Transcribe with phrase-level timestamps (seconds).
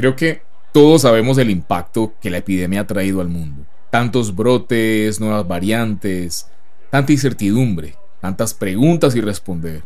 [0.00, 0.40] Creo que
[0.72, 3.66] todos sabemos el impacto que la epidemia ha traído al mundo.
[3.90, 6.46] Tantos brotes, nuevas variantes,
[6.88, 9.82] tanta incertidumbre, tantas preguntas y responder.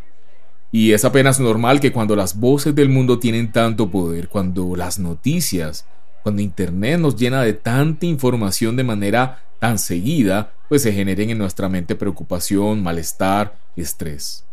[0.70, 5.00] Y es apenas normal que cuando las voces del mundo tienen tanto poder, cuando las
[5.00, 5.84] noticias,
[6.22, 11.38] cuando Internet nos llena de tanta información de manera tan seguida, pues se generen en
[11.38, 14.44] nuestra mente preocupación, malestar, estrés.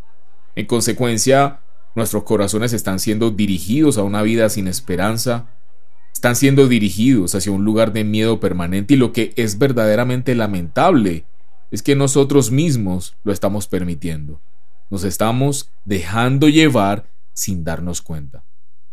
[0.55, 1.59] En consecuencia,
[1.95, 5.47] Nuestros corazones están siendo dirigidos a una vida sin esperanza,
[6.13, 11.25] están siendo dirigidos hacia un lugar de miedo permanente y lo que es verdaderamente lamentable
[11.71, 14.41] es que nosotros mismos lo estamos permitiendo.
[14.89, 18.43] Nos estamos dejando llevar sin darnos cuenta.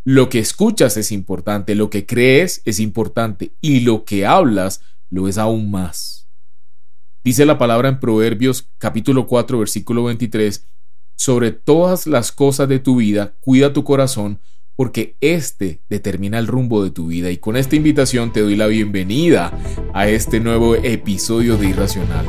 [0.04, 5.28] Lo que escuchas es importante, lo que crees es importante y lo que hablas lo
[5.28, 6.28] es aún más.
[7.24, 10.64] Dice la palabra en Proverbios capítulo 4 versículo 23
[11.18, 14.38] sobre todas las cosas de tu vida, cuida tu corazón,
[14.76, 17.28] porque este determina el rumbo de tu vida.
[17.32, 19.52] Y con esta invitación te doy la bienvenida
[19.92, 22.24] a este nuevo episodio de Irracional.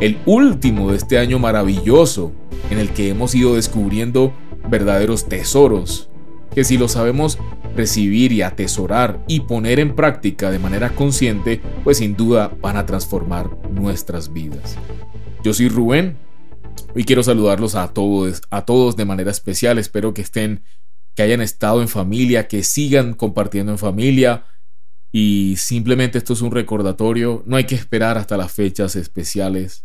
[0.00, 2.30] El último de este año maravilloso
[2.70, 4.32] en el que hemos ido descubriendo
[4.68, 6.08] verdaderos tesoros,
[6.54, 7.36] que si lo sabemos
[7.74, 12.86] recibir y atesorar y poner en práctica de manera consciente, pues sin duda van a
[12.86, 14.76] transformar nuestras vidas.
[15.42, 16.29] Yo soy Rubén
[16.92, 19.78] Hoy quiero saludarlos a todos, a todos de manera especial.
[19.78, 20.64] Espero que estén,
[21.14, 24.44] que hayan estado en familia, que sigan compartiendo en familia.
[25.12, 27.44] Y simplemente esto es un recordatorio.
[27.46, 29.84] No hay que esperar hasta las fechas especiales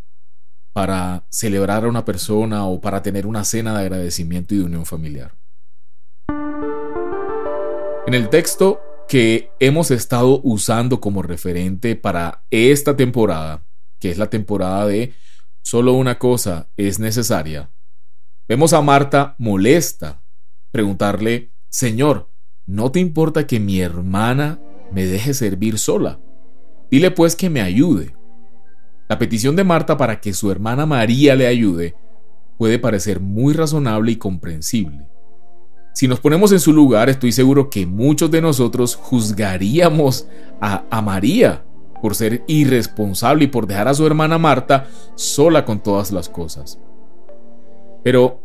[0.74, 4.86] para celebrar a una persona o para tener una cena de agradecimiento y de unión
[4.86, 5.36] familiar.
[8.08, 13.64] En el texto que hemos estado usando como referente para esta temporada,
[14.00, 15.14] que es la temporada de
[15.66, 17.72] solo una cosa es necesaria.
[18.48, 20.22] Vemos a Marta molesta,
[20.72, 22.30] preguntarle, Señor,
[22.68, 26.20] ¿no te importa que mi hermana me deje servir sola?
[26.92, 28.16] Dile pues que me ayude.
[29.10, 31.96] La petición de Marta para que su hermana María le ayude
[32.60, 35.10] puede parecer muy razonable y comprensible.
[35.96, 40.28] Si nos ponemos en su lugar, estoy seguro que muchos de nosotros juzgaríamos
[40.62, 41.65] a, a María
[42.02, 46.80] por ser irresponsable y por dejar a su hermana Marta sola con todas las cosas.
[48.04, 48.42] Pero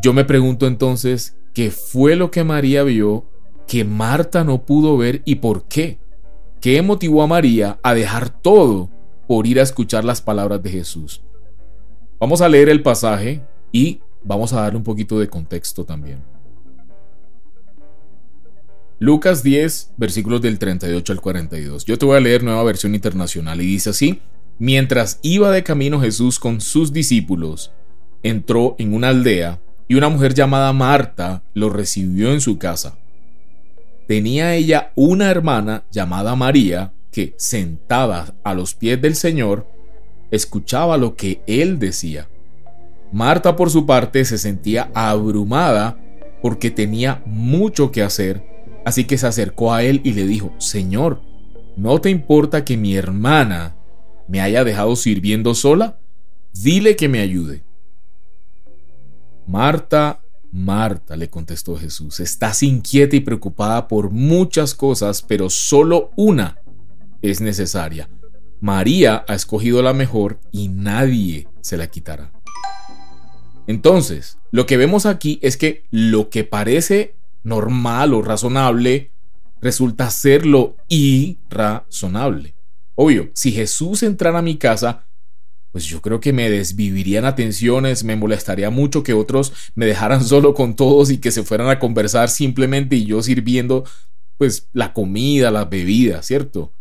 [0.00, 3.26] yo me pregunto entonces, ¿qué fue lo que María vio
[3.66, 5.98] que Marta no pudo ver y por qué?
[6.60, 8.90] ¿Qué motivó a María a dejar todo
[9.28, 11.22] por ir a escuchar las palabras de Jesús?
[12.18, 16.37] Vamos a leer el pasaje y vamos a darle un poquito de contexto también.
[19.00, 21.84] Lucas 10, versículos del 38 al 42.
[21.84, 24.20] Yo te voy a leer nueva versión internacional y dice así,
[24.58, 27.70] mientras iba de camino Jesús con sus discípulos,
[28.24, 32.98] entró en una aldea y una mujer llamada Marta lo recibió en su casa.
[34.08, 39.68] Tenía ella una hermana llamada María que, sentada a los pies del Señor,
[40.32, 42.28] escuchaba lo que él decía.
[43.12, 45.96] Marta, por su parte, se sentía abrumada
[46.42, 51.20] porque tenía mucho que hacer Así que se acercó a él y le dijo, Señor,
[51.76, 53.76] ¿no te importa que mi hermana
[54.28, 55.98] me haya dejado sirviendo sola?
[56.52, 57.62] Dile que me ayude.
[59.46, 60.20] Marta,
[60.52, 66.58] Marta, le contestó Jesús, estás inquieta y preocupada por muchas cosas, pero solo una
[67.22, 68.08] es necesaria.
[68.60, 72.32] María ha escogido la mejor y nadie se la quitará.
[73.66, 77.14] Entonces, lo que vemos aquí es que lo que parece
[77.48, 79.10] normal o razonable
[79.60, 82.54] resulta ser lo irrazonable.
[82.94, 85.06] Obvio, si Jesús entrara a mi casa,
[85.72, 90.54] pues yo creo que me desvivirían atenciones, me molestaría mucho que otros me dejaran solo
[90.54, 93.84] con todos y que se fueran a conversar simplemente y yo sirviendo
[94.36, 96.72] pues la comida, las bebidas, ¿cierto?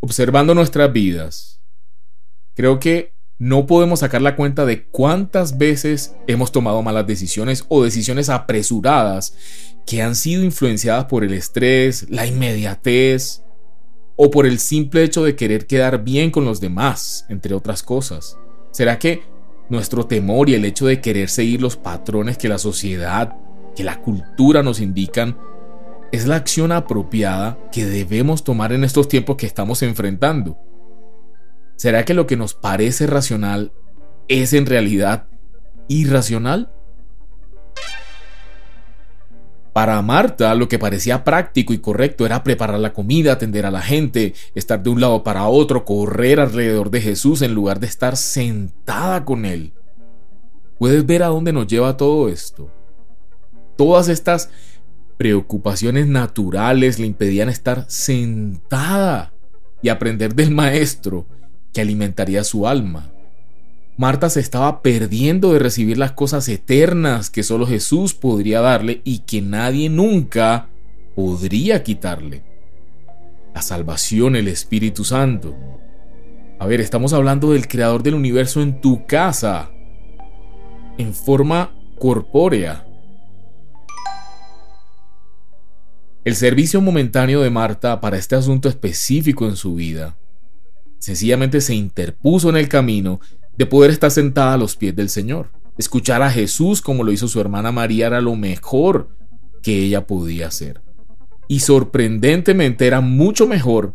[0.00, 1.60] Observando nuestras vidas,
[2.54, 7.82] creo que no podemos sacar la cuenta de cuántas veces hemos tomado malas decisiones o
[7.82, 9.34] decisiones apresuradas
[9.86, 13.42] que han sido influenciadas por el estrés, la inmediatez
[14.16, 18.36] o por el simple hecho de querer quedar bien con los demás, entre otras cosas.
[18.72, 19.22] ¿Será que
[19.70, 23.38] nuestro temor y el hecho de querer seguir los patrones que la sociedad,
[23.74, 25.38] que la cultura nos indican,
[26.12, 30.58] es la acción apropiada que debemos tomar en estos tiempos que estamos enfrentando?
[31.80, 33.72] ¿Será que lo que nos parece racional
[34.28, 35.28] es en realidad
[35.88, 36.70] irracional?
[39.72, 43.80] Para Marta lo que parecía práctico y correcto era preparar la comida, atender a la
[43.80, 48.18] gente, estar de un lado para otro, correr alrededor de Jesús en lugar de estar
[48.18, 49.72] sentada con Él.
[50.78, 52.70] ¿Puedes ver a dónde nos lleva todo esto?
[53.78, 54.50] Todas estas
[55.16, 59.32] preocupaciones naturales le impedían estar sentada
[59.80, 61.26] y aprender del maestro
[61.72, 63.10] que alimentaría su alma.
[63.96, 69.18] Marta se estaba perdiendo de recibir las cosas eternas que solo Jesús podría darle y
[69.20, 70.68] que nadie nunca
[71.14, 72.42] podría quitarle.
[73.54, 75.54] La salvación, el Espíritu Santo.
[76.58, 79.70] A ver, estamos hablando del creador del universo en tu casa,
[80.96, 82.86] en forma corpórea.
[86.24, 90.16] El servicio momentáneo de Marta para este asunto específico en su vida
[91.00, 93.20] sencillamente se interpuso en el camino
[93.56, 95.50] de poder estar sentada a los pies del Señor.
[95.76, 99.16] Escuchar a Jesús como lo hizo su hermana María era lo mejor
[99.62, 100.82] que ella podía hacer.
[101.48, 103.94] Y sorprendentemente era mucho mejor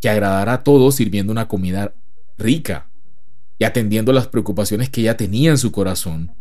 [0.00, 1.94] que agradar a todos sirviendo una comida
[2.38, 2.90] rica
[3.58, 6.32] y atendiendo las preocupaciones que ella tenía en su corazón.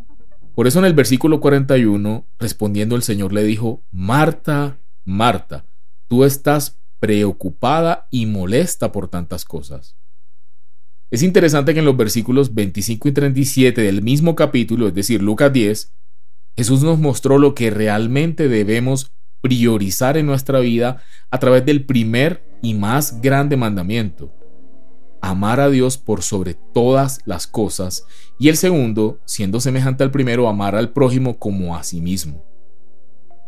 [0.55, 5.65] Por eso en el versículo 41, respondiendo el Señor le dijo, Marta, Marta,
[6.07, 9.95] tú estás preocupada y molesta por tantas cosas.
[11.11, 15.51] Es interesante que en los versículos 25 y 37 del mismo capítulo, es decir, Lucas
[15.51, 15.93] 10,
[16.55, 19.11] Jesús nos mostró lo que realmente debemos
[19.41, 24.33] priorizar en nuestra vida a través del primer y más grande mandamiento,
[25.21, 28.05] amar a Dios por sobre todas las cosas,
[28.39, 32.45] y el segundo, siendo semejante al primero, amar al prójimo como a sí mismo.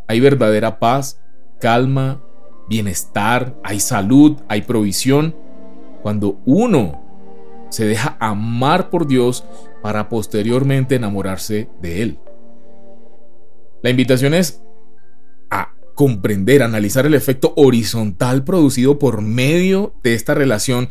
[0.10, 1.21] Hay verdadera paz,
[1.62, 2.21] calma,
[2.68, 5.33] bienestar, hay salud, hay provisión,
[6.01, 7.03] cuando uno
[7.74, 9.44] se deja amar por Dios
[9.81, 12.20] para posteriormente enamorarse de Él.
[13.81, 14.62] La invitación es
[15.50, 20.90] a comprender, analizar el efecto horizontal producido por medio de esta relación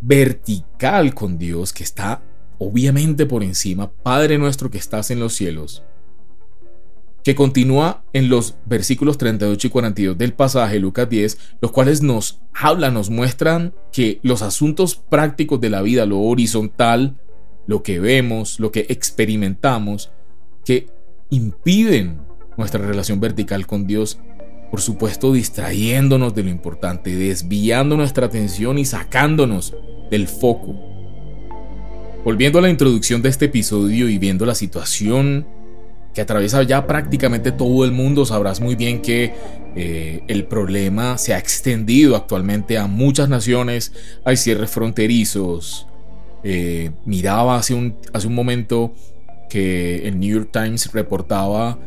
[0.00, 2.22] vertical con Dios que está
[2.56, 5.84] obviamente por encima, Padre nuestro que estás en los cielos,
[7.28, 12.40] que continúa en los versículos 38 y 42 del pasaje Lucas 10, los cuales nos
[12.54, 17.18] hablan, nos muestran que los asuntos prácticos de la vida, lo horizontal,
[17.66, 20.10] lo que vemos, lo que experimentamos,
[20.64, 20.86] que
[21.28, 22.22] impiden
[22.56, 24.18] nuestra relación vertical con Dios,
[24.70, 29.74] por supuesto distrayéndonos de lo importante, desviando nuestra atención y sacándonos
[30.10, 30.80] del foco.
[32.24, 35.57] Volviendo a la introducción de este episodio y viendo la situación
[36.18, 39.34] que atraviesa ya prácticamente todo el mundo, sabrás muy bien que
[39.76, 43.92] eh, el problema se ha extendido actualmente a muchas naciones,
[44.24, 45.86] hay cierres fronterizos.
[46.42, 48.96] Eh, miraba hace un, hace un momento
[49.48, 51.78] que el New York Times reportaba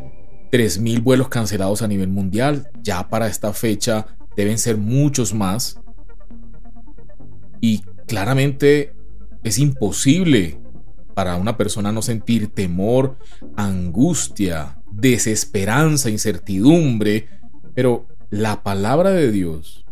[0.49, 2.69] 3.000 vuelos cancelados a nivel mundial.
[2.81, 4.07] Ya para esta fecha
[4.37, 5.77] deben ser muchos más.
[7.59, 8.93] Y claramente
[9.43, 10.60] es imposible
[11.13, 13.17] para una persona no sentir temor,
[13.55, 17.27] angustia, desesperanza, incertidumbre,
[17.73, 19.85] pero la palabra de Dios,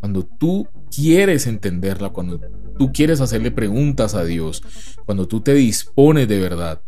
[0.00, 2.40] cuando tú quieres entenderla, cuando
[2.78, 4.62] tú quieres hacerle preguntas a Dios,
[5.06, 6.82] cuando tú te dispones de verdad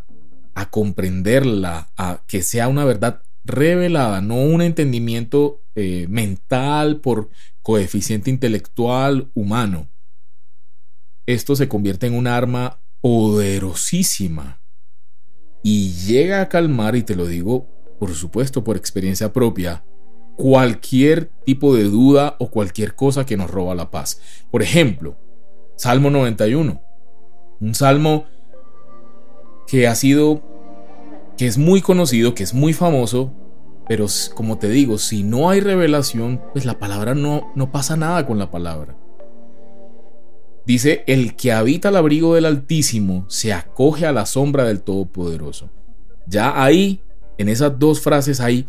[0.55, 7.31] a comprenderla, a que sea una verdad revelada, no un entendimiento eh, mental por
[7.63, 9.89] coeficiente intelectual humano,
[11.27, 14.61] esto se convierte en un arma poderosísima
[15.63, 19.85] y llega a calmar, y te lo digo por supuesto por experiencia propia,
[20.37, 24.21] cualquier tipo de duda o cualquier cosa que nos roba la paz.
[24.51, 25.17] Por ejemplo,
[25.77, 26.83] Salmo 91,
[27.61, 28.27] un salmo
[29.67, 30.43] que ha sido,
[31.37, 33.33] que es muy conocido, que es muy famoso,
[33.89, 38.27] pero como te digo, si no hay revelación, pues la palabra no, no pasa nada
[38.27, 38.97] con la palabra.
[40.67, 45.71] Dice, el que habita al abrigo del Altísimo se acoge a la sombra del Todopoderoso.
[46.27, 47.01] Ya ahí,
[47.39, 48.67] en esas dos frases hay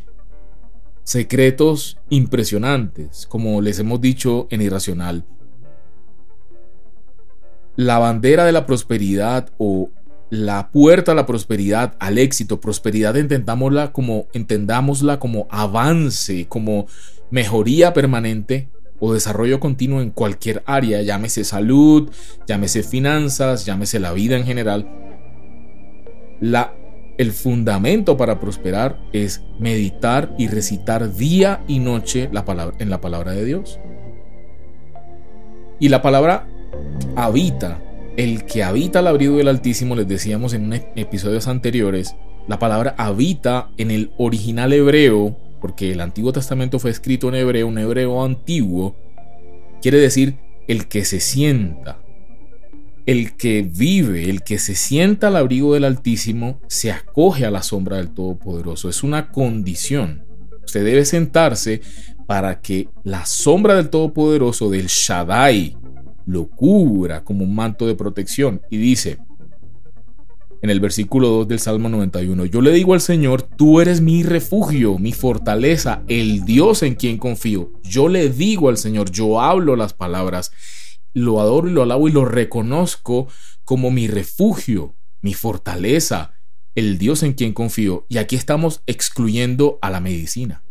[1.03, 5.25] secretos impresionantes, como les hemos dicho en Irracional.
[7.75, 9.89] La bandera de la prosperidad o
[10.29, 16.85] la puerta a la prosperidad, al éxito, prosperidad entendámosla como entendámosla como avance, como
[17.31, 22.09] mejoría permanente, o desarrollo continuo en cualquier área, llámese salud,
[22.47, 24.87] llámese finanzas, llámese la vida en general.
[26.39, 26.73] La,
[27.17, 33.01] el fundamento para prosperar es meditar y recitar día y noche la palabra, en la
[33.01, 33.79] palabra de Dios.
[35.79, 36.47] Y la palabra
[37.15, 37.81] habita,
[38.17, 42.15] el que habita al abrigo del Altísimo, les decíamos en episodios anteriores,
[42.47, 47.67] la palabra habita en el original hebreo porque el Antiguo Testamento fue escrito en hebreo,
[47.67, 48.95] un hebreo antiguo,
[49.81, 50.37] quiere decir
[50.67, 51.99] el que se sienta,
[53.05, 57.63] el que vive, el que se sienta al abrigo del Altísimo, se acoge a la
[57.63, 58.89] sombra del Todopoderoso.
[58.89, 60.25] Es una condición.
[60.65, 61.81] Usted debe sentarse
[62.25, 65.77] para que la sombra del Todopoderoso, del Shaddai,
[66.25, 68.61] lo cubra como un manto de protección.
[68.69, 69.19] Y dice
[70.61, 74.23] en el versículo 2 del Salmo 91, yo le digo al Señor, tú eres mi
[74.23, 77.71] refugio, mi fortaleza, el Dios en quien confío.
[77.83, 80.51] Yo le digo al Señor, yo hablo las palabras,
[81.13, 83.27] lo adoro y lo alabo y lo reconozco
[83.63, 86.33] como mi refugio, mi fortaleza,
[86.77, 88.05] el Dios en quien confío.
[88.07, 90.63] Y aquí estamos excluyendo a la medicina.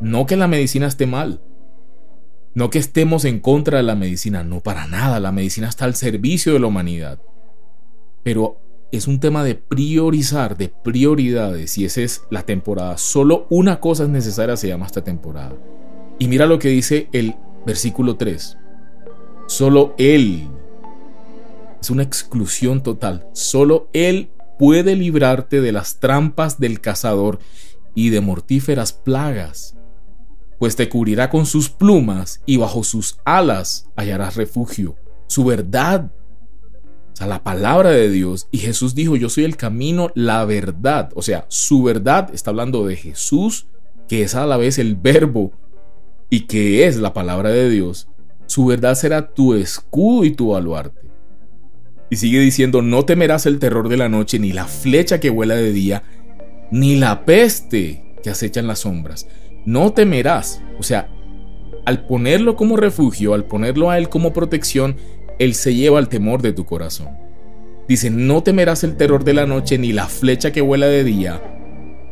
[0.00, 1.42] No que la medicina esté mal.
[2.54, 4.44] No que estemos en contra de la medicina.
[4.44, 5.20] No para nada.
[5.20, 7.20] La medicina está al servicio de la humanidad.
[8.28, 8.60] Pero
[8.92, 11.78] es un tema de priorizar, de prioridades.
[11.78, 12.98] Y esa es la temporada.
[12.98, 15.56] Solo una cosa es necesaria, se llama esta temporada.
[16.18, 18.58] Y mira lo que dice el versículo 3.
[19.46, 20.46] Solo Él.
[21.80, 23.26] Es una exclusión total.
[23.32, 27.38] Solo Él puede librarte de las trampas del cazador
[27.94, 29.74] y de mortíferas plagas,
[30.58, 34.96] pues te cubrirá con sus plumas y bajo sus alas hallarás refugio.
[35.28, 36.12] Su verdad,
[37.12, 38.48] o sea, la palabra de Dios.
[38.50, 41.10] Y Jesús dijo, yo soy el camino, la verdad.
[41.14, 43.66] O sea, su verdad está hablando de Jesús,
[44.08, 45.52] que es a la vez el verbo
[46.30, 48.08] y que es la palabra de Dios.
[48.46, 51.08] Su verdad será tu escudo y tu baluarte.
[52.10, 55.54] Y sigue diciendo, no temerás el terror de la noche, ni la flecha que vuela
[55.54, 56.02] de día,
[56.70, 59.26] ni la peste que acecha en las sombras.
[59.66, 60.62] No temerás.
[60.78, 61.10] O sea,
[61.84, 64.96] al ponerlo como refugio, al ponerlo a Él como protección,
[65.38, 67.08] Él se lleva el temor de tu corazón.
[67.88, 71.40] Dice, no temerás el terror de la noche, ni la flecha que vuela de día,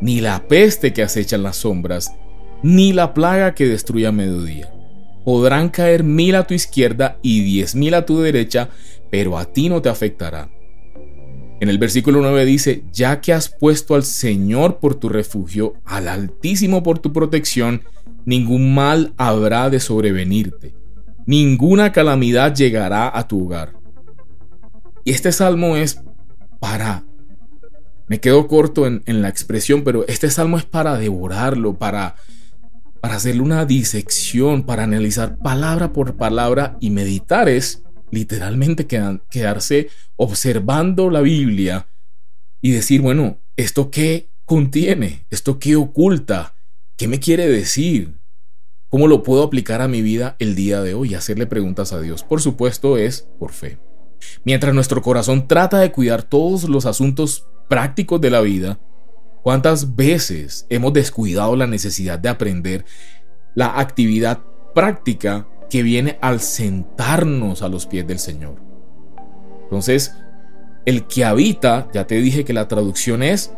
[0.01, 2.13] ni la peste que acecha en las sombras,
[2.63, 4.73] ni la plaga que destruye a mediodía.
[5.23, 8.69] Podrán caer mil a tu izquierda y diez mil a tu derecha,
[9.11, 10.49] pero a ti no te afectará.
[11.59, 16.07] En el versículo 9 dice, ya que has puesto al Señor por tu refugio, al
[16.07, 17.81] Altísimo por tu protección,
[18.25, 20.75] ningún mal habrá de sobrevenirte,
[21.27, 23.73] ninguna calamidad llegará a tu hogar.
[25.03, 26.01] Y este salmo es
[26.59, 27.05] para...
[28.07, 32.15] Me quedo corto en, en la expresión, pero este salmo es para devorarlo, para,
[33.01, 41.09] para hacerle una disección, para analizar palabra por palabra y meditar es literalmente quedarse observando
[41.09, 41.87] la Biblia
[42.61, 45.25] y decir, bueno, ¿esto qué contiene?
[45.29, 46.55] ¿Esto qué oculta?
[46.95, 48.16] ¿Qué me quiere decir?
[48.89, 51.13] ¿Cómo lo puedo aplicar a mi vida el día de hoy?
[51.13, 52.23] Hacerle preguntas a Dios.
[52.23, 53.79] Por supuesto es por fe.
[54.43, 58.79] Mientras nuestro corazón trata de cuidar todos los asuntos prácticos de la vida,
[59.43, 62.85] ¿cuántas veces hemos descuidado la necesidad de aprender
[63.55, 68.55] la actividad práctica que viene al sentarnos a los pies del Señor.
[69.63, 70.13] Entonces,
[70.85, 73.51] el que habita, ya te dije que la traducción es,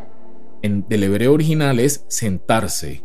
[0.62, 3.04] en, del hebreo original es sentarse.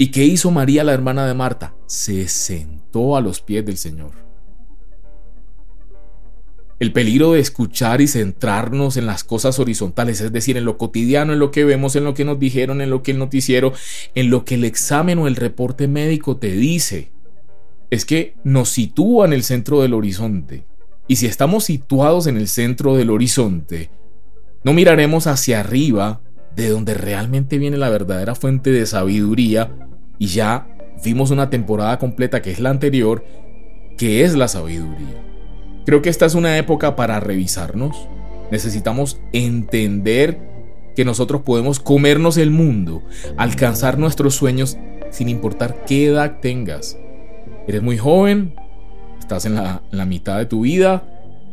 [0.00, 1.74] ¿Y qué hizo María, la hermana de Marta?
[1.86, 4.12] Se sentó a los pies del Señor.
[6.78, 11.32] El peligro de escuchar y centrarnos en las cosas horizontales, es decir, en lo cotidiano,
[11.32, 13.72] en lo que vemos, en lo que nos dijeron, en lo que el noticiero,
[14.14, 17.10] en lo que el examen o el reporte médico te dice,
[17.90, 20.64] es que nos sitúa en el centro del horizonte.
[21.08, 23.90] Y si estamos situados en el centro del horizonte,
[24.62, 26.20] no miraremos hacia arriba,
[26.54, 29.87] de donde realmente viene la verdadera fuente de sabiduría,
[30.18, 30.66] y ya
[31.04, 33.24] vimos una temporada completa que es la anterior,
[33.96, 35.24] que es la sabiduría.
[35.86, 38.08] Creo que esta es una época para revisarnos.
[38.50, 40.38] Necesitamos entender
[40.96, 43.02] que nosotros podemos comernos el mundo,
[43.36, 44.76] alcanzar nuestros sueños
[45.10, 46.98] sin importar qué edad tengas
[47.68, 48.54] eres muy joven,
[49.20, 51.04] estás en la, mitad de tu vida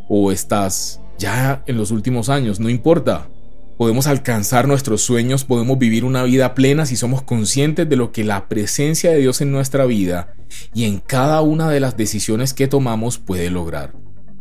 [0.07, 3.27] o estás ya en los últimos años, no importa.
[3.77, 8.23] Podemos alcanzar nuestros sueños, podemos vivir una vida plena si somos conscientes de lo que
[8.23, 10.33] la presencia de Dios en nuestra vida
[10.73, 13.93] y en cada una de las decisiones que tomamos puede lograr.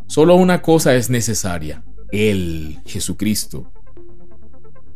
[0.06, 3.72] Solo una cosa es necesaria, Él, Jesucristo.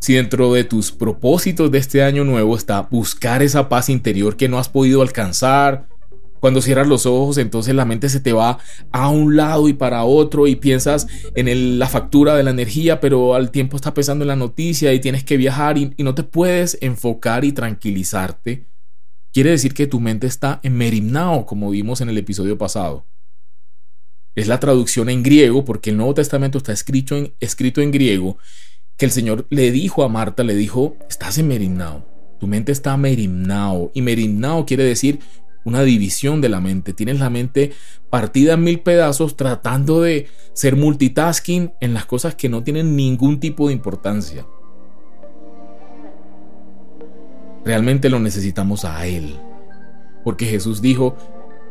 [0.00, 4.48] Si dentro de tus propósitos de este año nuevo está buscar esa paz interior que
[4.48, 5.88] no has podido alcanzar,
[6.40, 8.58] cuando cierras los ojos, entonces la mente se te va
[8.92, 13.34] a un lado y para otro y piensas en la factura de la energía, pero
[13.34, 16.78] al tiempo está pensando en la noticia y tienes que viajar y, no te puedes
[16.80, 18.66] enfocar y tranquilizarte.
[19.32, 23.04] Quiere decir que tu mente está en merimnao, como vimos en el episodio pasado.
[24.34, 28.38] Es la traducción en griego, porque el Nuevo Testamento está escrito en, griego,
[28.96, 32.06] que el Señor le dijo a Marta, le dijo, estás en merimnao.
[32.40, 33.90] Tu mente está merimnao.
[33.94, 35.18] Y merimnao quiere decir
[35.68, 36.92] una división de la mente.
[36.92, 37.72] Tienes la mente
[38.10, 43.38] partida en mil pedazos tratando de ser multitasking en las cosas que no tienen ningún
[43.38, 44.44] tipo de importancia.
[47.68, 49.36] realmente lo necesitamos a Él.
[50.24, 51.16] Porque Jesús dijo,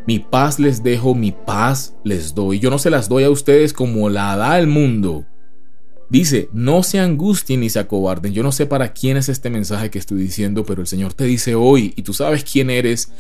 [0.06, 2.60] mi paz les dejo, mi paz les doy.
[2.60, 5.26] Yo no se las doy a ustedes como la da el mundo.
[6.10, 8.32] Dice, no se angustien ni se acobarden.
[8.32, 11.26] Yo no sé para quién es este mensaje que estoy diciendo, pero el Señor te
[11.26, 13.12] dice hoy, y tú sabes quién eres,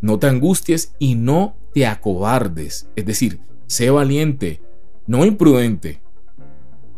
[0.00, 2.88] no te angusties y no te acobardes.
[2.96, 4.60] Es decir, sé valiente,
[5.06, 6.00] no imprudente,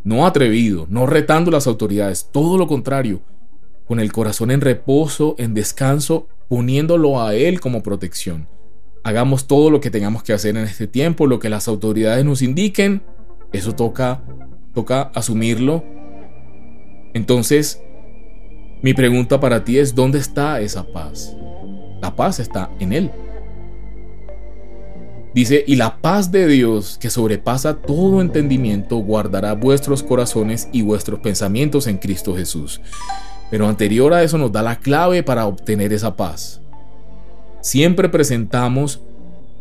[0.05, 3.21] no atrevido, no retando las autoridades, todo lo contrario,
[3.87, 8.49] con el corazón en reposo, en descanso, poniéndolo a Él como protección.
[9.05, 12.43] Hagamos todo lo que tengamos que hacer en este tiempo, lo que las autoridades nos
[12.43, 13.02] indiquen,
[13.52, 14.23] eso toca
[14.78, 15.85] toca asumirlo.
[17.14, 17.83] Entonces,
[18.81, 21.37] mi pregunta para ti es, ¿dónde está esa paz?
[22.00, 23.11] La paz está en Él.
[25.35, 31.21] Dice, y la paz de Dios, que sobrepasa todo entendimiento, guardará vuestros corazones y vuestros
[31.21, 32.81] pensamientos en Cristo Jesús.
[33.50, 36.61] Pero anterior a eso nos da la clave para obtener esa paz.
[37.61, 39.00] Siempre presentamos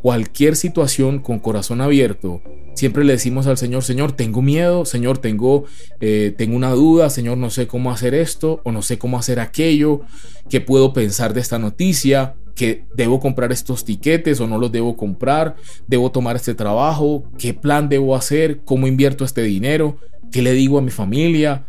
[0.02, 2.42] cualquier situación con corazón abierto
[2.78, 5.66] siempre le decimos al Señor, Señor, tengo miedo, Señor, tengo,
[6.00, 9.40] eh, tengo una duda, Señor, no sé cómo hacer esto o no sé cómo hacer
[9.40, 10.02] aquello,
[10.48, 14.96] qué puedo pensar de esta noticia, que debo comprar estos tiquetes o no los debo
[14.96, 15.56] comprar,
[15.88, 19.98] debo tomar este trabajo, qué plan debo hacer, cómo invierto este dinero,
[20.32, 21.66] qué le digo a mi familia.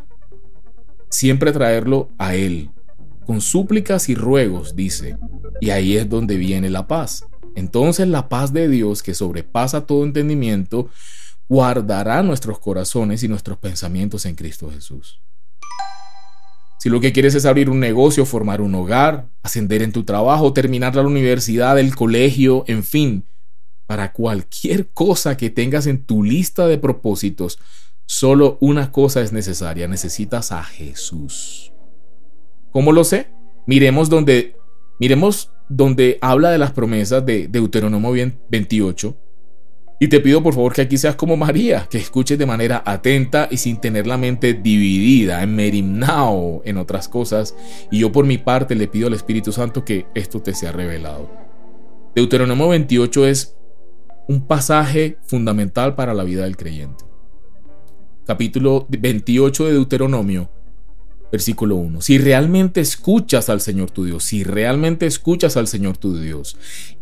[1.08, 2.70] Siempre traerlo a Él,
[3.24, 5.16] con súplicas y ruegos, dice,
[5.60, 7.24] y ahí es donde viene la paz.
[7.58, 10.88] Entonces la paz de Dios, que sobrepasa todo entendimiento,
[11.48, 15.20] guardará nuestros corazones y nuestros pensamientos en Cristo Jesús.
[16.78, 20.52] Si lo que quieres es abrir un negocio, formar un hogar, ascender en tu trabajo,
[20.52, 23.24] terminar la universidad, el colegio, en fin,
[23.86, 27.58] para cualquier cosa que tengas en tu lista de propósitos,
[28.06, 31.72] solo una cosa es necesaria, necesitas a Jesús.
[32.70, 33.32] ¿Cómo lo sé?
[33.66, 34.56] Miremos donde
[35.00, 39.16] miremos donde habla de las promesas de Deuteronomio 28.
[40.00, 43.48] Y te pido por favor que aquí seas como María, que escuches de manera atenta
[43.50, 47.56] y sin tener la mente dividida, en merimnao, en otras cosas.
[47.90, 51.28] Y yo por mi parte le pido al Espíritu Santo que esto te sea revelado.
[52.14, 53.56] Deuteronomio 28 es
[54.28, 57.04] un pasaje fundamental para la vida del creyente.
[58.24, 60.50] Capítulo 28 de Deuteronomio
[61.30, 62.00] Versículo 1.
[62.00, 66.56] Si realmente escuchas al Señor tu Dios, si realmente escuchas al Señor tu Dios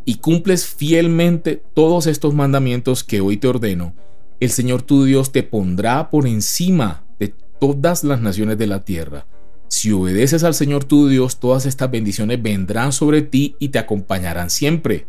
[0.04, 3.94] y cumples fielmente todos estos mandamientos que hoy te ordeno,
[4.40, 9.26] el Señor tu Dios te pondrá por encima de todas las naciones de la tierra.
[9.68, 14.50] Si obedeces al Señor tu Dios, todas estas bendiciones vendrán sobre ti y te acompañarán
[14.50, 15.06] siempre.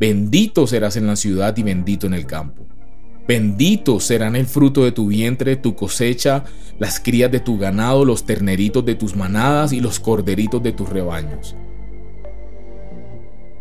[0.00, 2.66] Bendito serás en la ciudad y bendito en el campo.
[3.26, 6.44] Bendito serán el fruto de tu vientre, tu cosecha,
[6.78, 10.88] las crías de tu ganado, los terneritos de tus manadas y los corderitos de tus
[10.88, 11.56] rebaños.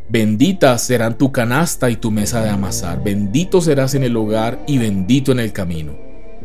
[0.09, 3.03] Benditas serán tu canasta y tu mesa de amasar.
[3.03, 5.93] Bendito serás en el hogar y bendito en el camino.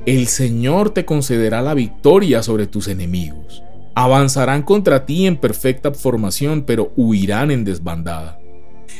[0.06, 3.62] El Señor te concederá la victoria sobre tus enemigos.
[3.94, 8.38] Avanzarán contra ti en perfecta formación, pero huirán en desbandada.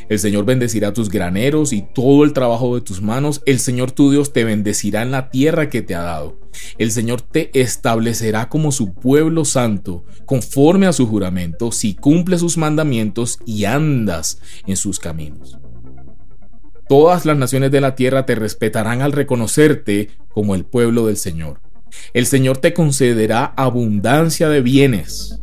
[0.08, 3.42] El Señor bendecirá tus graneros y todo el trabajo de tus manos.
[3.44, 6.38] El Señor tu Dios te bendecirá en la tierra que te ha dado.
[6.78, 12.56] El Señor te establecerá como su pueblo santo, conforme a su juramento, si cumple sus
[12.56, 15.58] mandamientos y andas en sus caminos.
[16.88, 21.60] Todas las naciones de la tierra te respetarán al reconocerte como el pueblo del Señor.
[22.14, 25.38] El Señor te concederá abundancia de bienes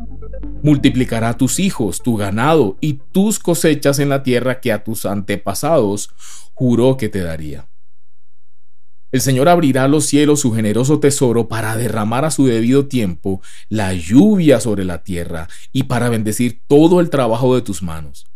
[0.66, 6.10] multiplicará tus hijos, tu ganado y tus cosechas en la tierra que a tus antepasados
[6.54, 7.68] juró que te daría.
[9.12, 13.94] El Señor abrirá los cielos su generoso tesoro para derramar a su debido tiempo la
[13.94, 18.26] lluvia sobre la tierra y para bendecir todo el trabajo de tus manos.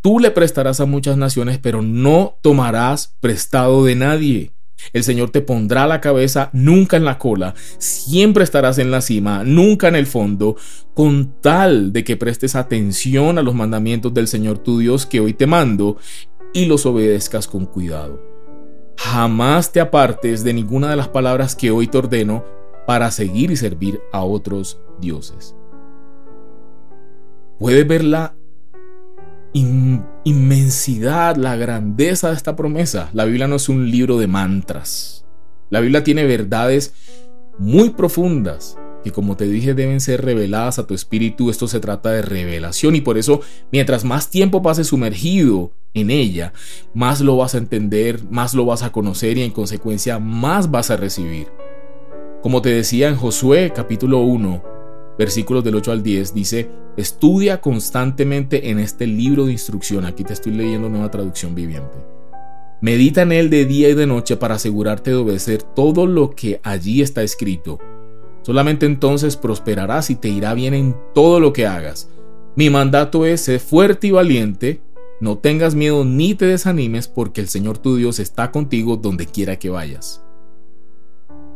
[0.00, 4.55] Tú le prestarás a muchas naciones, pero no tomarás prestado de nadie.
[4.92, 9.44] El Señor te pondrá la cabeza, nunca en la cola, siempre estarás en la cima,
[9.44, 10.56] nunca en el fondo,
[10.94, 15.34] con tal de que prestes atención a los mandamientos del Señor tu Dios que hoy
[15.34, 15.96] te mando
[16.52, 18.20] y los obedezcas con cuidado.
[18.98, 22.44] Jamás te apartes de ninguna de las palabras que hoy te ordeno
[22.86, 25.54] para seguir y servir a otros dioses.
[27.58, 27.86] Puedes
[30.24, 33.10] inmensidad, la grandeza de esta promesa.
[33.12, 35.24] La Biblia no es un libro de mantras.
[35.70, 36.92] La Biblia tiene verdades
[37.58, 41.48] muy profundas que como te dije deben ser reveladas a tu espíritu.
[41.48, 43.40] Esto se trata de revelación y por eso
[43.70, 46.52] mientras más tiempo pases sumergido en ella,
[46.92, 50.90] más lo vas a entender, más lo vas a conocer y en consecuencia más vas
[50.90, 51.46] a recibir.
[52.42, 54.75] Como te decía en Josué capítulo 1,
[55.18, 60.04] versículos del 8 al 10, dice, estudia constantemente en este libro de instrucción.
[60.04, 61.96] Aquí te estoy leyendo nueva traducción viviente.
[62.80, 66.60] Medita en él de día y de noche para asegurarte de obedecer todo lo que
[66.62, 67.78] allí está escrito.
[68.42, 72.10] Solamente entonces prosperarás y te irá bien en todo lo que hagas.
[72.54, 74.80] Mi mandato es ser fuerte y valiente,
[75.20, 79.58] no tengas miedo ni te desanimes porque el Señor tu Dios está contigo donde quiera
[79.58, 80.22] que vayas.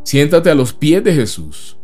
[0.02, 1.79] Siéntate a los pies de Jesús.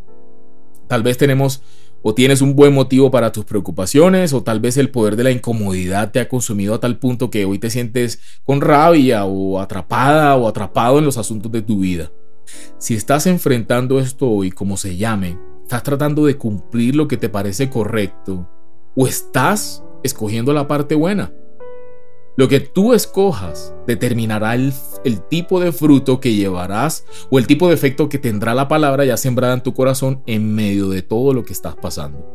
[0.88, 1.62] Tal vez tenemos
[2.03, 5.31] o tienes un buen motivo para tus preocupaciones o tal vez el poder de la
[5.33, 10.37] incomodidad te ha consumido a tal punto que hoy te sientes con rabia o atrapada
[10.37, 12.12] o atrapado en los asuntos de tu vida.
[12.79, 17.29] Si estás enfrentando esto hoy como se llame, estás tratando de cumplir lo que te
[17.29, 18.49] parece correcto
[18.94, 21.33] o estás escogiendo la parte buena.
[22.37, 24.72] Lo que tú escojas determinará el,
[25.31, 29.16] tipo de fruto que llevarás o el tipo de efecto que tendrá la palabra ya
[29.16, 32.31] sembrada en tu corazón en medio de todo lo que estás pasando.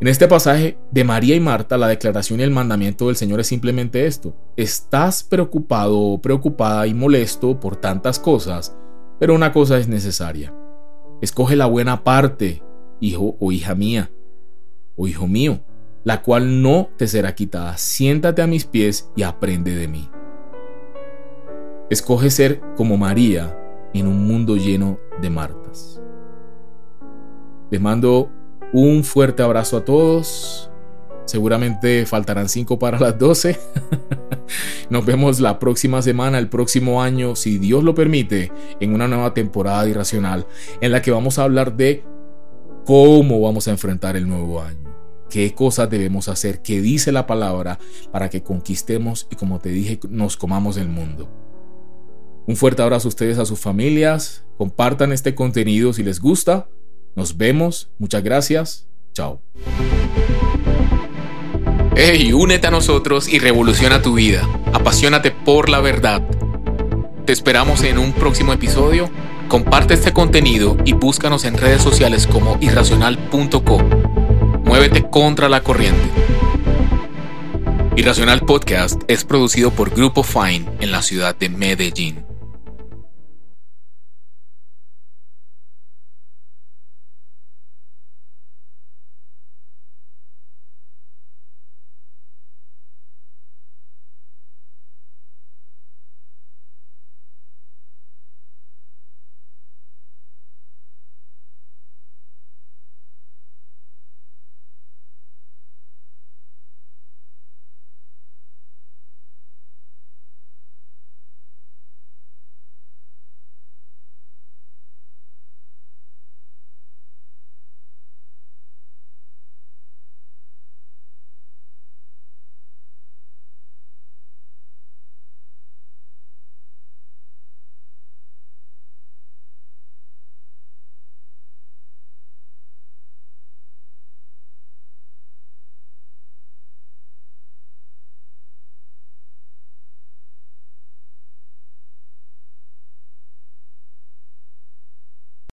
[0.00, 3.46] En este pasaje de María y Marta, la declaración y el mandamiento del Señor es
[3.48, 4.34] simplemente esto.
[4.56, 8.74] Estás preocupado o preocupada y molesto por tantas cosas,
[9.20, 10.54] pero una cosa es necesaria.
[11.20, 12.62] Escoge la buena parte,
[12.98, 14.10] hijo o hija mía,
[14.96, 15.60] o hijo mío
[16.04, 17.76] la cual no te será quitada.
[17.76, 20.08] Siéntate a mis pies y aprende de mí.
[21.90, 23.58] Escoge ser como María
[23.92, 26.00] en un mundo lleno de Martas.
[27.70, 28.30] Les mando
[28.72, 30.70] un fuerte abrazo a todos.
[31.24, 33.58] Seguramente faltarán cinco para las 12.
[34.90, 39.32] Nos vemos la próxima semana, el próximo año, si Dios lo permite, en una nueva
[39.32, 40.46] temporada de Irracional,
[40.80, 42.04] en la que vamos a hablar de
[42.84, 44.81] cómo vamos a enfrentar el nuevo año
[45.32, 47.78] qué cosas debemos hacer, qué dice la palabra
[48.12, 51.30] para que conquistemos y como te dije, nos comamos el mundo.
[52.46, 54.44] Un fuerte abrazo a ustedes, a sus familias.
[54.58, 56.68] Compartan este contenido si les gusta.
[57.16, 57.88] Nos vemos.
[57.98, 58.88] Muchas gracias.
[59.14, 59.40] Chao.
[61.96, 64.46] Hey, únete a nosotros y revoluciona tu vida.
[64.74, 66.28] Apasionate por la verdad.
[67.24, 69.08] Te esperamos en un próximo episodio.
[69.48, 74.11] Comparte este contenido y búscanos en redes sociales como irracional.com.
[74.72, 76.00] Muévete contra la corriente.
[77.94, 82.31] Irracional Podcast es producido por Grupo Fine en la ciudad de Medellín.